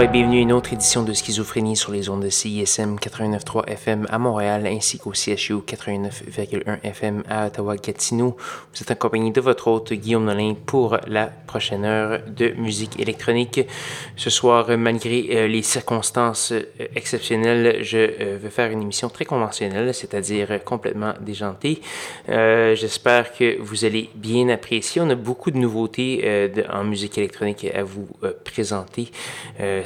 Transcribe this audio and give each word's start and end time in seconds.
Et 0.00 0.06
bienvenue 0.06 0.38
à 0.38 0.42
une 0.42 0.52
autre 0.52 0.72
édition 0.72 1.02
de 1.02 1.12
Schizophrénie 1.12 1.74
sur 1.74 1.90
les 1.90 2.08
ondes 2.08 2.22
de 2.22 2.28
CISM 2.28 2.98
89.3 2.98 3.66
FM 3.66 4.06
à 4.08 4.18
Montréal 4.18 4.64
ainsi 4.64 4.96
qu'au 4.96 5.12
CHU 5.12 5.54
89.1 5.54 6.78
FM 6.84 7.24
à 7.28 7.48
Ottawa-Gatineau. 7.48 8.36
Vous 8.36 8.80
êtes 8.80 8.92
accompagné 8.92 9.32
de 9.32 9.40
votre 9.40 9.66
hôte 9.66 9.92
Guillaume 9.92 10.26
Nolin 10.26 10.54
pour 10.66 10.98
la 11.08 11.26
prochaine 11.26 11.84
heure 11.84 12.20
de 12.28 12.50
musique 12.50 13.00
électronique. 13.00 13.60
Ce 14.14 14.30
soir, 14.30 14.68
malgré 14.78 15.30
euh, 15.32 15.48
les 15.48 15.62
circonstances 15.62 16.52
euh, 16.52 16.62
exceptionnelles, 16.94 17.82
je 17.82 17.98
euh, 17.98 18.38
vais 18.40 18.50
faire 18.50 18.70
une 18.70 18.82
émission 18.82 19.08
très 19.08 19.24
conventionnelle, 19.24 19.92
c'est-à-dire 19.92 20.62
complètement 20.64 21.14
déjantée. 21.20 21.80
J'espère 22.28 23.32
que 23.32 23.60
vous 23.60 23.84
allez 23.84 24.10
bien 24.14 24.48
apprécier. 24.48 25.00
On 25.00 25.10
a 25.10 25.16
beaucoup 25.16 25.50
de 25.50 25.58
nouveautés 25.58 26.50
en 26.72 26.84
musique 26.84 27.18
électronique 27.18 27.66
à 27.74 27.82
vous 27.82 28.06
présenter. 28.44 29.10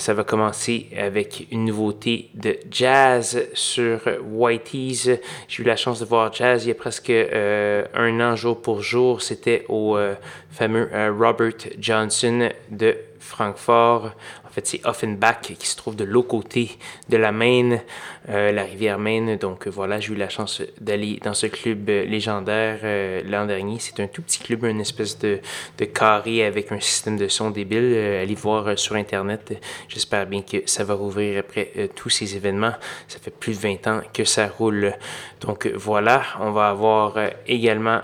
Ça 0.03 0.14
va 0.14 0.25
commencer 0.25 0.89
avec 0.98 1.47
une 1.53 1.64
nouveauté 1.64 2.28
de 2.34 2.58
jazz 2.72 3.41
sur 3.55 4.00
Whitey's. 4.33 5.08
J'ai 5.47 5.62
eu 5.62 5.64
la 5.64 5.77
chance 5.77 6.00
de 6.00 6.05
voir 6.05 6.33
jazz 6.33 6.64
il 6.64 6.69
y 6.70 6.72
a 6.72 6.75
presque 6.75 7.11
euh, 7.11 7.84
un 7.95 8.19
an 8.19 8.34
jour 8.34 8.61
pour 8.61 8.83
jour. 8.83 9.23
C'était 9.23 9.64
au 9.69 9.97
euh, 9.97 10.17
fameux 10.50 10.91
Robert 11.17 11.69
Johnson 11.78 12.48
de 12.73 12.97
Francfort. 13.20 14.11
En 14.45 14.50
fait, 14.50 14.67
c'est 14.67 14.84
Offenbach 14.84 15.41
qui 15.41 15.67
se 15.67 15.77
trouve 15.77 15.95
de 15.95 16.05
l'autre 16.05 16.28
côté 16.28 16.73
de 17.08 17.17
la 17.17 17.33
Maine, 17.33 17.75
euh, 17.75 18.21
la 18.28 18.64
rivière 18.64 18.98
Maine. 18.98 19.36
Donc 19.36 19.66
voilà, 19.68 20.00
j'ai 20.00 20.12
eu 20.12 20.16
la 20.16 20.28
chance 20.28 20.62
d'aller 20.80 21.18
dans 21.22 21.34
ce 21.34 21.46
club 21.46 21.88
légendaire 21.88 22.80
euh, 22.84 23.22
l'an 23.24 23.46
dernier. 23.46 23.76
C'est 23.78 24.00
un 24.00 24.06
tout 24.06 24.22
petit 24.22 24.38
club, 24.40 24.64
une 24.64 24.80
espèce 24.80 25.18
de, 25.18 25.40
de 25.78 25.84
carré 25.84 26.44
avec 26.44 26.72
un 26.72 26.80
système 26.80 27.16
de 27.16 27.28
son 27.28 27.50
débile. 27.50 27.92
Euh, 27.94 28.22
allez 28.22 28.34
voir 28.34 28.78
sur 28.78 28.96
Internet. 28.96 29.60
J'espère 29.88 30.26
bien 30.26 30.42
que 30.42 30.58
ça 30.66 30.84
va 30.84 30.94
rouvrir 30.94 31.40
après 31.40 31.90
tous 31.94 32.10
ces 32.10 32.36
événements. 32.36 32.74
Ça 33.08 33.18
fait 33.18 33.30
plus 33.30 33.56
de 33.56 33.62
20 33.68 33.86
ans 33.86 34.00
que 34.12 34.24
ça 34.24 34.46
roule. 34.46 34.94
Donc 35.40 35.66
voilà, 35.74 36.22
on 36.40 36.52
va 36.52 36.68
avoir 36.68 37.16
également 37.46 38.00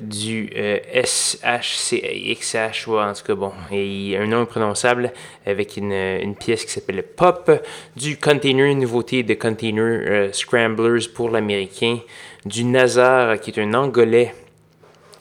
du 0.00 0.50
SHCXH, 1.04 2.88
ou 2.88 2.98
en 2.98 3.12
tout 3.12 3.22
cas 3.24 3.34
bon, 3.34 3.52
et 3.70 4.16
un 4.18 4.26
nom 4.26 4.44
prononçable 4.44 5.12
avec 5.46 5.76
une, 5.76 6.34
pièce 6.34 6.64
qui 6.64 6.72
s'appelle 6.72 7.02
Pop, 7.02 7.50
du 7.94 8.16
Container, 8.16 8.74
nouveauté 8.74 9.22
de 9.22 9.34
Container 9.42 9.82
euh, 10.06 10.32
Scramblers 10.32 11.08
pour 11.12 11.30
l'américain, 11.30 11.98
du 12.44 12.62
Nazar 12.64 13.40
qui 13.40 13.50
est 13.50 13.58
un 13.60 13.74
Angolais 13.74 14.32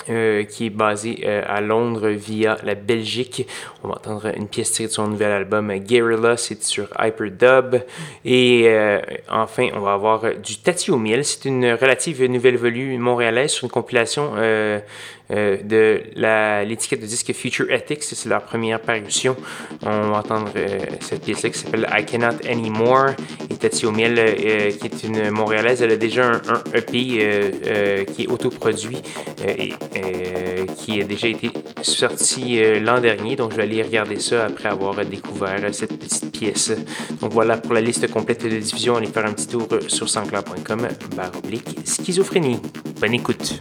euh, 0.10 0.44
qui 0.44 0.68
est 0.68 0.70
basé 0.70 1.24
euh, 1.26 1.44
à 1.48 1.60
Londres 1.60 2.10
via 2.10 2.58
la 2.64 2.76
Belgique. 2.76 3.48
On 3.84 3.88
va 3.88 3.96
entendre 3.96 4.32
une 4.38 4.48
pièce 4.48 4.74
tirée 4.74 4.90
de 4.90 4.94
son 4.94 5.08
nouvel 5.08 5.32
album 5.32 5.76
Guerrilla, 5.76 6.38
c'est 6.38 6.62
sur 6.64 6.88
Hyperdub. 7.00 7.84
Et 8.24 8.72
enfin, 9.30 9.70
on 9.74 9.80
va 9.80 9.94
avoir 9.94 10.36
du 10.36 10.58
Tati 10.58 10.92
au 10.92 10.98
miel. 10.98 11.26
C'est 11.26 11.46
une 11.46 11.74
relative 11.74 12.24
nouvelle 12.26 12.58
volue 12.58 12.98
montréalaise 12.98 13.52
sur 13.52 13.66
une 13.66 13.72
compilation 13.72 14.34
euh, 15.32 15.58
de 15.64 16.02
l'étiquette 16.68 17.02
de 17.02 17.06
disque 17.06 17.32
Future 17.34 17.72
Ethics. 17.72 18.04
C'est 18.04 18.28
leur 18.28 18.44
première 18.44 18.80
parution. 18.80 19.36
On 19.84 20.12
va 20.12 20.18
entendre 20.18 20.52
euh, 20.56 20.80
cette 21.00 21.24
pièce-là 21.24 21.50
qui 21.50 21.60
s'appelle 21.60 21.88
I 21.92 22.06
Cannot 22.06 22.38
Anymore. 22.50 23.12
Et 23.50 23.56
Tati 23.56 23.86
Omiel, 23.86 24.20
euh, 24.20 24.72
qui 24.72 24.88
est 24.88 25.04
une 25.04 25.32
Montréalaise, 25.32 25.82
elle 25.82 25.92
a 25.92 25.98
déjà 25.98 26.32
un, 26.32 26.42
EP 26.74 28.06
qui 28.14 28.24
est 28.24 28.28
autoproduit 28.28 29.02
et 29.46 29.74
qui 30.78 31.02
a 31.02 31.04
déjà 31.04 31.28
été 31.28 31.52
sorti 31.82 32.60
l'an 32.80 33.00
dernier. 33.00 33.36
Donc, 33.36 33.52
je 33.52 33.58
vais 33.58 33.64
aller 33.64 33.82
regarder 33.82 34.20
ça 34.20 34.46
après 34.46 34.70
avoir 34.70 35.06
découvert 35.06 35.60
cette 35.74 35.98
petite 35.98 36.32
pièce. 36.32 36.72
Donc, 37.22 37.32
voilà 37.32 37.58
pour 37.58 37.74
la 37.74 37.82
liste 37.82 38.10
complète 38.12 38.44
de 38.44 38.58
diffusion. 38.58 38.98
Allez 38.98 39.08
faire 39.08 39.26
un 39.26 39.34
petit 39.34 39.48
tour 39.48 39.68
sur 39.88 40.10
sansclair.com, 40.10 40.88
barre 41.16 41.32
schizophrénie. 41.86 42.60
Bonne 43.00 43.14
écoute. 43.14 43.60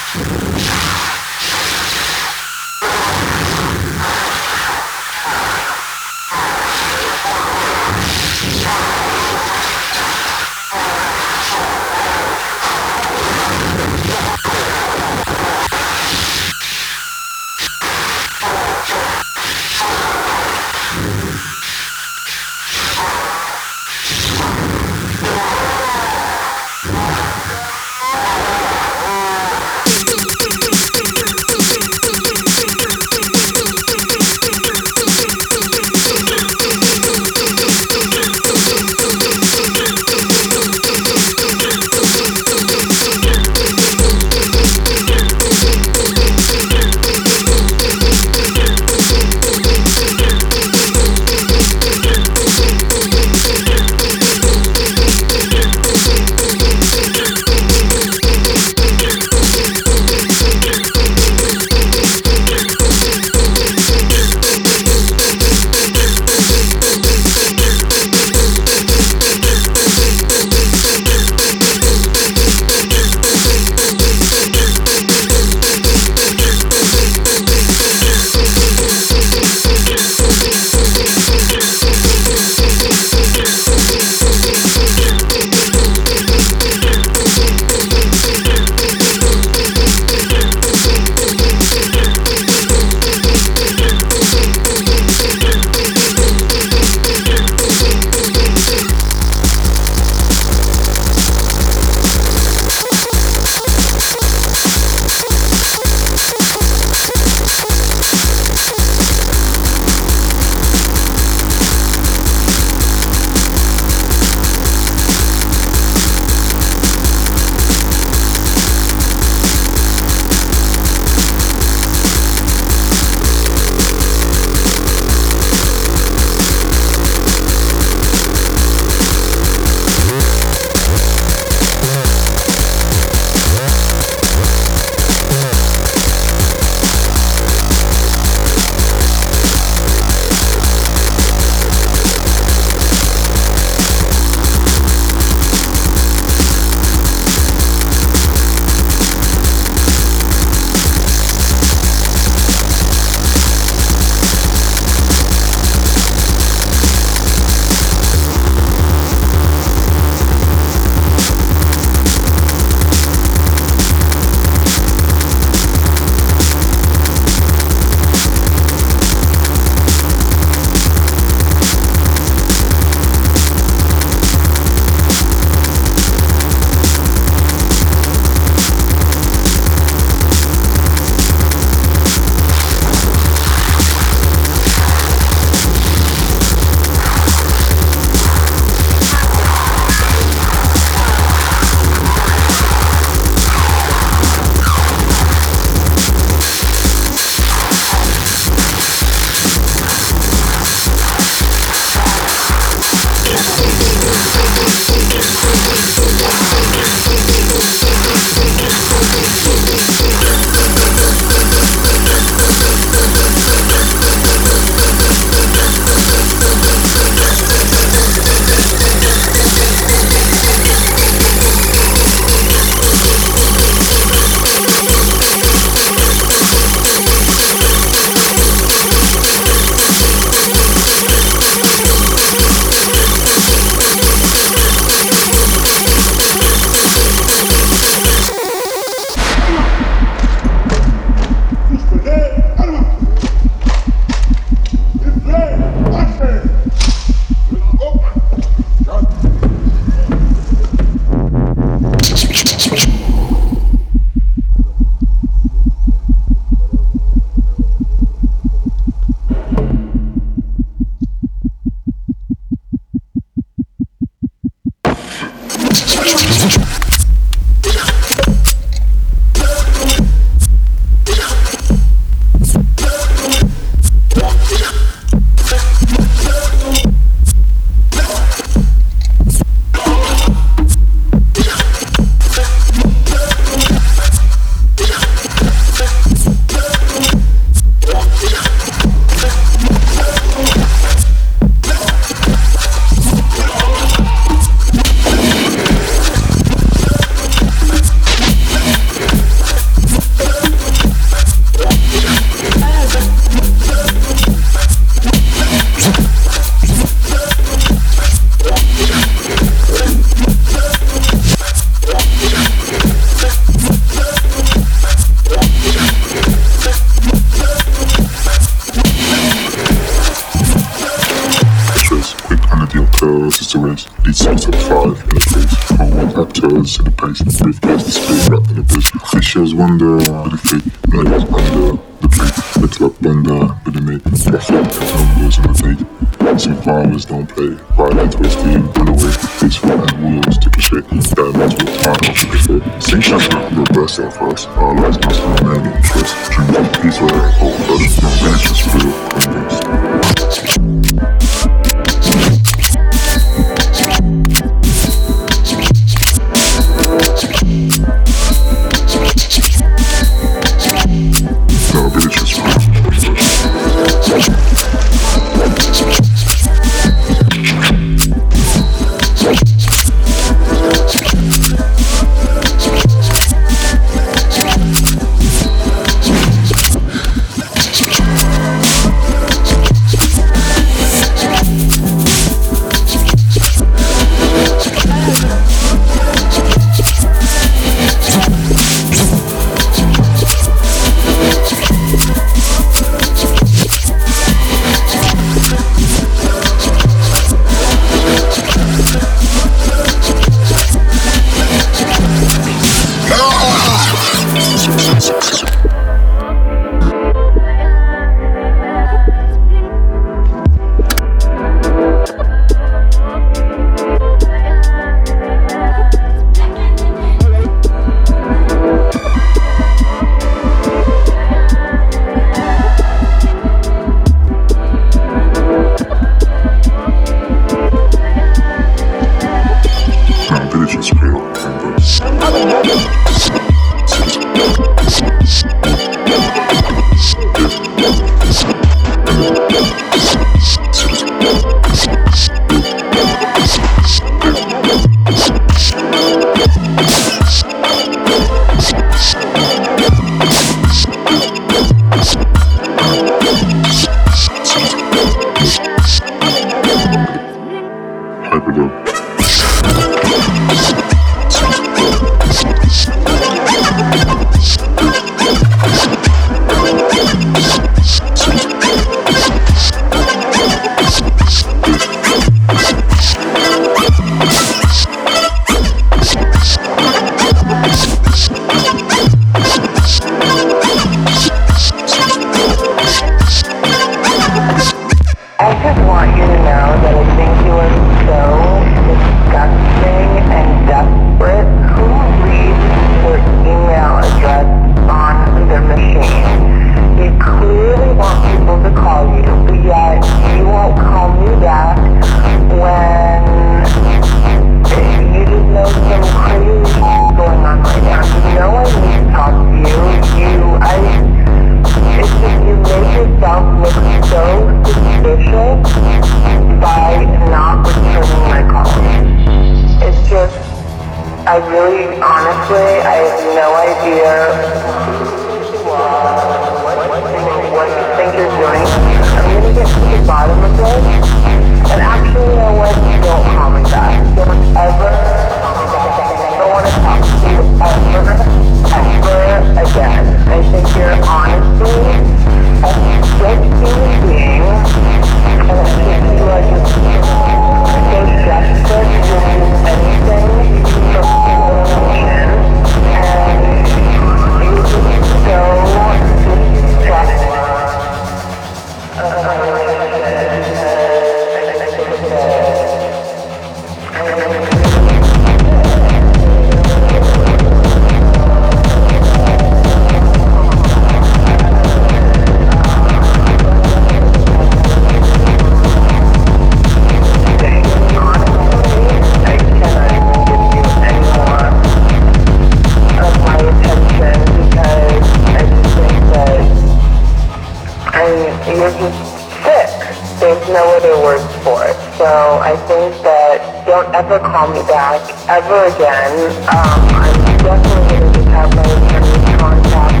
ever 594.00 594.18
call 594.18 594.48
me 594.48 594.62
back 594.62 594.98
ever 595.28 595.66
again. 595.66 596.32
Um, 596.48 596.80
I'm 596.96 597.36
definitely 597.44 597.98
going 597.98 598.12
to 598.14 598.30
have 598.30 598.48
my 598.56 598.62
attorney 598.64 599.36
contact 599.36 600.00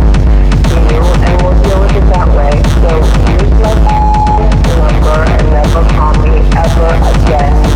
you, 0.88 1.02
and 1.20 1.42
we'll 1.42 1.62
deal 1.62 1.80
with 1.82 1.96
it 1.96 2.06
that 2.08 2.28
way. 2.32 2.56
So 2.80 2.96
use 3.28 3.50
my 3.60 3.74
number 4.80 5.20
and 5.28 5.50
never 5.52 5.84
call 5.92 6.14
me 6.24 6.40
ever 6.56 6.88
again. 7.12 7.69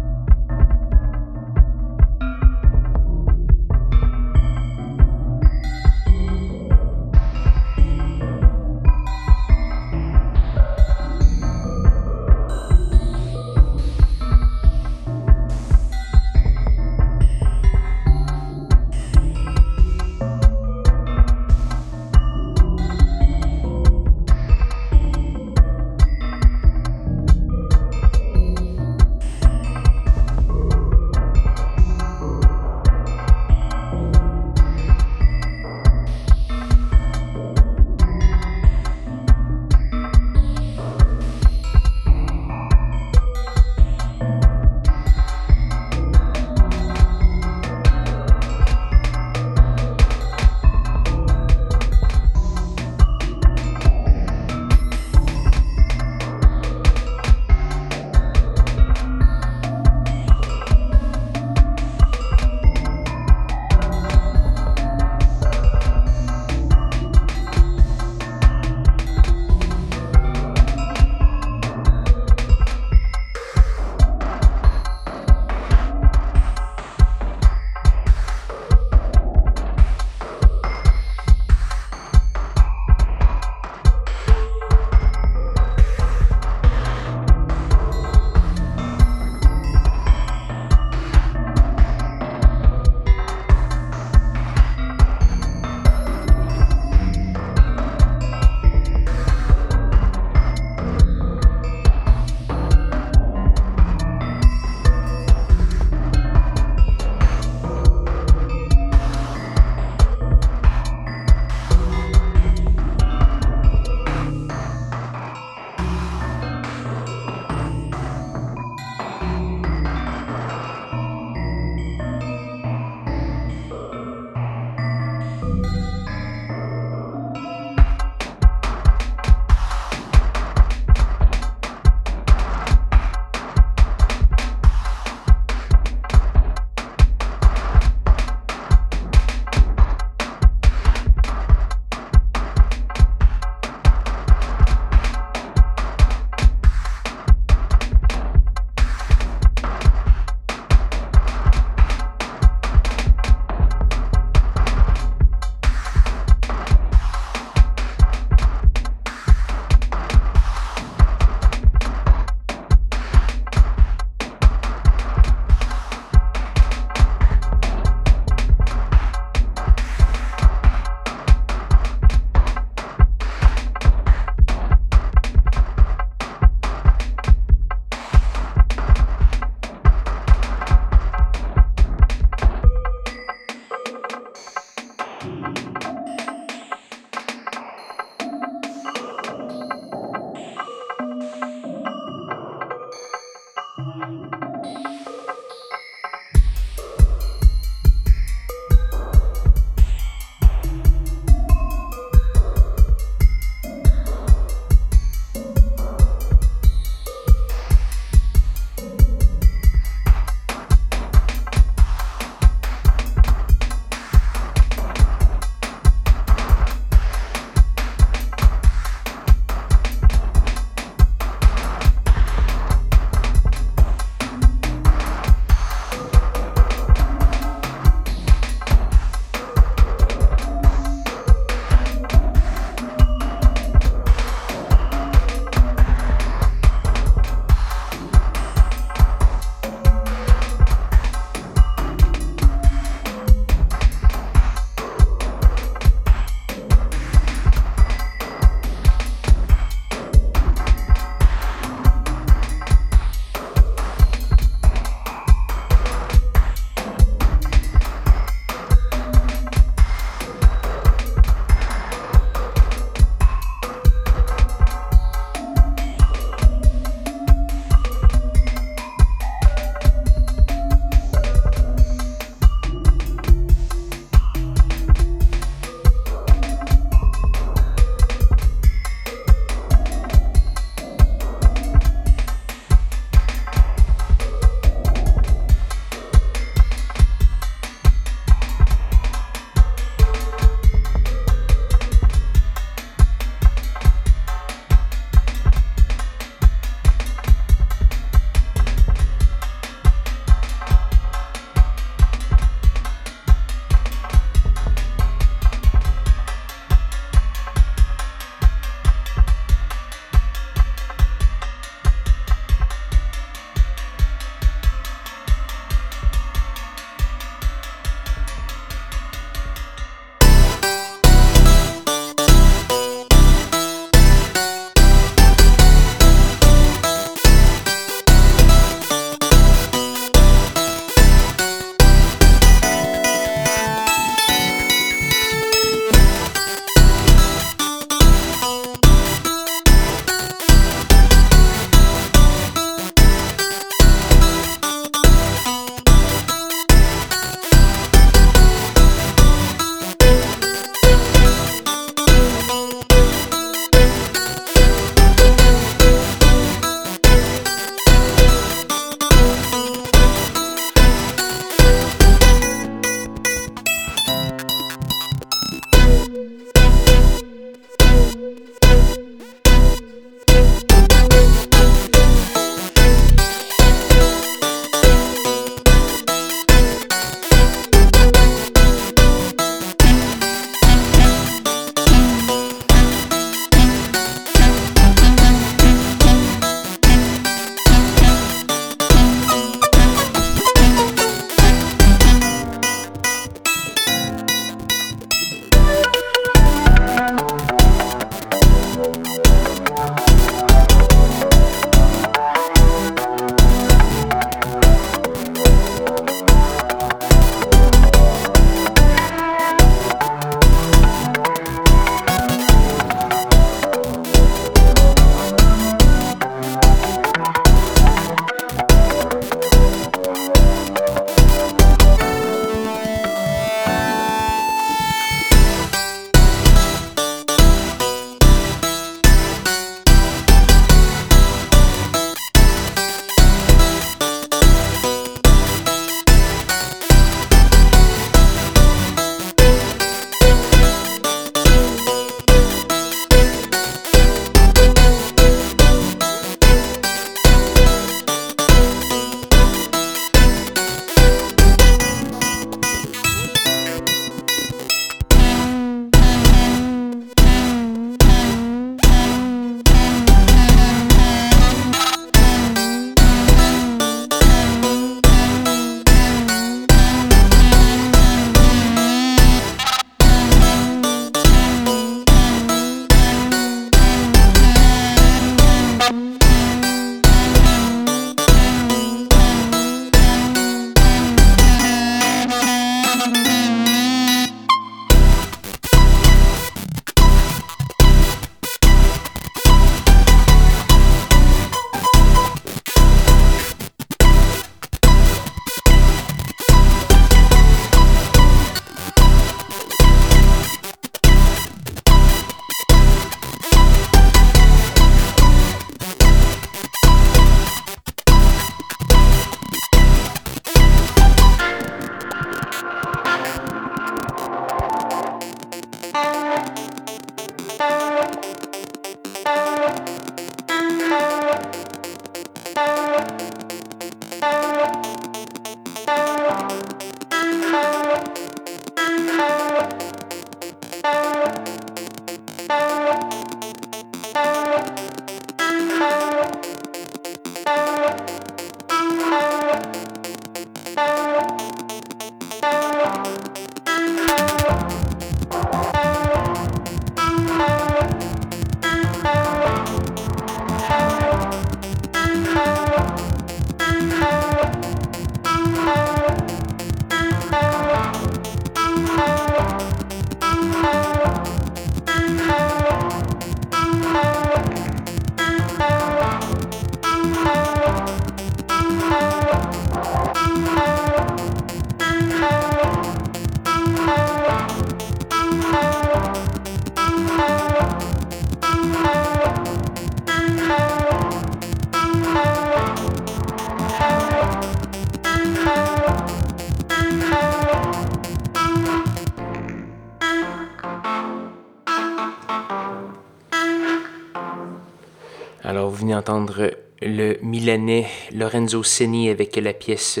Lorenzo 598.28 598.62
Seni 598.62 599.08
avec 599.08 599.36
la 599.36 599.54
pièce 599.54 600.00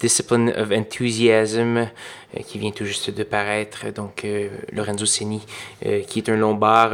Discipline 0.00 0.52
of 0.56 0.72
Enthusiasm 0.72 1.76
euh, 1.76 1.86
qui 2.44 2.58
vient 2.58 2.72
tout 2.72 2.84
juste 2.84 3.10
de 3.10 3.22
paraître. 3.22 3.92
Donc, 3.92 4.24
euh, 4.24 4.48
Lorenzo 4.72 5.06
Seni, 5.06 5.40
euh, 5.86 6.00
qui 6.02 6.18
est 6.18 6.28
un 6.28 6.36
lombard 6.36 6.90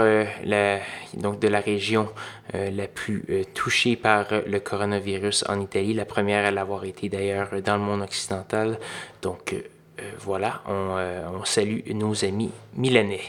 donc 1.15 1.39
de 1.41 1.49
la 1.49 1.61
région 1.61 2.11
la 2.53 2.87
plus 2.87 3.25
touchée 3.55 3.97
par 3.97 4.27
le 4.47 4.61
coronavirus 4.61 5.45
en 5.49 5.61
Italie, 5.61 5.95
la 5.95 6.05
première 6.05 6.45
à 6.45 6.51
l'avoir 6.51 6.85
été 6.85 7.09
d'ailleurs 7.09 7.49
dans 7.65 7.77
le 7.77 7.83
monde 7.83 8.03
occidental. 8.03 8.79
Donc, 9.23 9.55
voilà, 10.21 10.63
on, 10.69 10.97
on, 11.41 11.45
salue 11.45 11.81
nos 11.93 12.25
amis 12.25 12.51
milanais. 12.75 13.23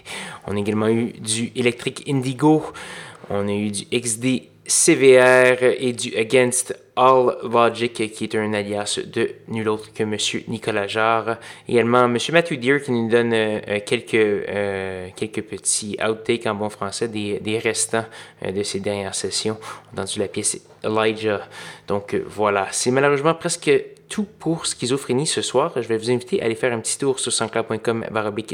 On 0.45 0.55
a 0.55 0.59
également 0.59 0.89
eu 0.89 1.13
du 1.13 1.51
Electric 1.55 2.07
Indigo, 2.09 2.63
on 3.29 3.47
a 3.47 3.53
eu 3.53 3.71
du 3.71 3.85
XD 3.85 4.49
CVR 4.67 5.63
et 5.79 5.93
du 5.93 6.15
Against 6.15 6.75
All 6.97 7.37
Logic, 7.43 7.93
qui 8.11 8.23
est 8.23 8.35
un 8.35 8.53
alias 8.53 8.99
de 9.05 9.35
nul 9.47 9.69
autre 9.69 9.93
que 9.93 10.03
M. 10.03 10.17
Nicolas 10.47 10.87
Jarre. 10.87 11.37
Également, 11.69 12.05
M. 12.05 12.17
Matthew 12.31 12.57
Deere 12.57 12.81
qui 12.81 12.91
nous 12.91 13.07
donne 13.07 13.33
euh, 13.33 13.59
euh, 13.67 13.79
quelques, 13.85 14.15
euh, 14.15 15.09
quelques 15.15 15.43
petits 15.43 15.95
outtakes 16.03 16.47
en 16.47 16.55
bon 16.55 16.69
français 16.69 17.07
des, 17.07 17.39
des 17.39 17.59
restants 17.59 18.05
de 18.43 18.63
ces 18.63 18.79
dernières 18.79 19.15
sessions. 19.15 19.57
On 19.93 19.99
a 19.99 20.01
entendu 20.01 20.19
la 20.19 20.27
pièce 20.27 20.59
Elijah. 20.83 21.47
Donc 21.87 22.15
voilà, 22.15 22.67
c'est 22.71 22.91
malheureusement 22.91 23.35
presque 23.35 23.71
tout 24.09 24.25
pour 24.39 24.65
schizophrénie 24.65 25.27
ce 25.27 25.41
soir. 25.41 25.71
Je 25.75 25.87
vais 25.87 25.97
vous 25.97 26.11
inviter 26.11 26.41
à 26.41 26.45
aller 26.45 26.55
faire 26.55 26.73
un 26.73 26.79
petit 26.79 26.97
tour 26.97 27.19
sur 27.19 27.31
sanscloud.com 27.31 28.05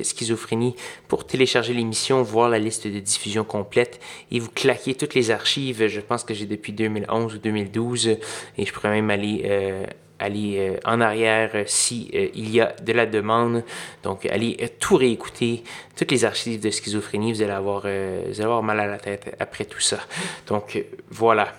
schizophrénie 0.03 0.75
pour 1.07 1.25
télécharger 1.25 1.73
l'émission, 1.73 2.21
voir 2.23 2.49
la 2.49 2.59
liste 2.59 2.87
de 2.87 2.99
diffusion 2.99 3.43
complète 3.43 3.99
et 4.31 4.39
vous 4.39 4.49
claquer 4.49 4.95
toutes 4.95 5.13
les 5.13 5.31
archives. 5.31 5.87
Je 5.87 6.01
pense 6.01 6.23
que 6.23 6.33
j'ai 6.33 6.45
depuis 6.45 6.73
2011 6.73 7.35
ou 7.35 7.37
2012 7.37 8.07
et 8.07 8.65
je 8.65 8.73
pourrais 8.73 8.89
même 8.89 9.09
aller 9.09 9.41
euh, 9.45 9.85
euh, 10.21 10.77
en 10.85 11.01
arrière 11.01 11.51
si 11.65 12.09
euh, 12.13 12.27
il 12.33 12.49
y 12.49 12.61
a 12.61 12.73
de 12.81 12.93
la 12.93 13.05
demande. 13.05 13.63
Donc, 14.03 14.25
allez 14.25 14.57
tout 14.79 14.95
réécouter, 14.95 15.63
toutes 15.95 16.11
les 16.11 16.25
archives 16.25 16.61
de 16.61 16.69
schizophrénie, 16.69 17.33
vous 17.33 17.39
vous 17.39 17.43
allez 17.43 17.51
avoir 17.51 18.63
mal 18.63 18.79
à 18.79 18.87
la 18.87 18.97
tête 18.97 19.35
après 19.39 19.65
tout 19.65 19.81
ça. 19.81 19.99
Donc, 20.47 20.83
voilà. 21.09 21.53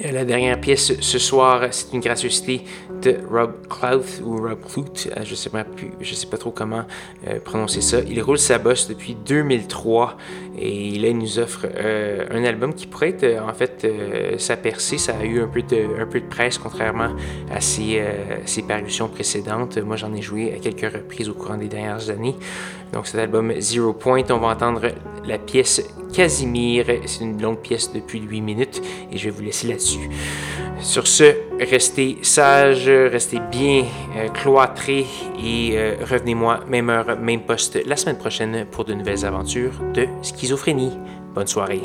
Euh, 0.00 0.10
la 0.10 0.24
dernière 0.24 0.60
pièce 0.60 0.92
ce 1.00 1.18
soir, 1.20 1.68
c'est 1.70 1.92
une 1.92 2.00
gracieuseté 2.00 2.64
de 3.00 3.16
Rob 3.30 3.52
Clouth 3.68 4.20
ou 4.24 4.38
Rob 4.38 4.58
Clout, 4.68 5.06
euh, 5.06 5.20
je 5.24 5.36
sais 5.36 5.50
pas 5.50 5.62
plus, 5.62 5.92
je 6.00 6.14
sais 6.14 6.26
pas 6.26 6.36
trop 6.36 6.50
comment 6.50 6.84
euh, 7.28 7.38
prononcer 7.38 7.80
ça. 7.80 8.00
Il 8.00 8.20
roule 8.20 8.38
sa 8.38 8.58
bosse 8.58 8.88
depuis 8.88 9.14
2003 9.14 10.16
et 10.58 10.98
là 10.98 11.08
il 11.08 11.18
nous 11.18 11.38
offre 11.38 11.66
un 11.76 12.44
album 12.44 12.74
qui 12.74 12.86
pourrait 12.86 13.10
être 13.10 13.42
en 13.42 13.52
fait 13.54 13.86
sa 14.38 14.56
percée. 14.56 14.98
Ça 14.98 15.16
a 15.16 15.24
eu 15.24 15.40
un 15.40 15.48
peu 15.48 15.62
de, 15.62 16.00
un 16.00 16.06
peu 16.06 16.20
de 16.20 16.26
presse 16.26 16.58
contrairement 16.58 17.10
à 17.50 17.60
ses, 17.60 18.02
ses 18.46 18.62
parutions 18.62 19.08
précédentes. 19.08 19.78
Moi 19.78 19.96
j'en 19.96 20.14
ai 20.14 20.22
joué 20.22 20.54
à 20.54 20.58
quelques 20.58 20.92
reprises 20.92 21.28
au 21.28 21.34
courant 21.34 21.56
des 21.56 21.66
dernières 21.68 22.08
années. 22.10 22.36
Donc 22.94 23.08
cet 23.08 23.20
album 23.20 23.52
Zero 23.60 23.92
Point, 23.92 24.22
on 24.30 24.38
va 24.38 24.48
entendre 24.48 24.92
la 25.26 25.36
pièce 25.36 25.82
Casimir. 26.12 26.86
C'est 27.06 27.24
une 27.24 27.42
longue 27.42 27.58
pièce 27.58 27.92
depuis 27.92 28.20
8 28.20 28.40
minutes 28.40 28.80
et 29.10 29.18
je 29.18 29.24
vais 29.24 29.30
vous 29.30 29.42
laisser 29.42 29.66
là-dessus. 29.66 30.08
Sur 30.80 31.08
ce, 31.08 31.34
restez 31.60 32.18
sages, 32.22 32.88
restez 32.88 33.40
bien 33.50 33.84
euh, 34.16 34.28
cloîtrés 34.28 35.06
et 35.42 35.72
euh, 35.74 35.96
revenez-moi 36.08 36.60
même 36.68 36.88
heure, 36.88 37.18
même 37.18 37.40
poste 37.40 37.84
la 37.84 37.96
semaine 37.96 38.18
prochaine 38.18 38.64
pour 38.70 38.84
de 38.84 38.94
nouvelles 38.94 39.24
aventures 39.24 39.72
de 39.92 40.06
schizophrénie. 40.22 40.92
Bonne 41.34 41.48
soirée. 41.48 41.82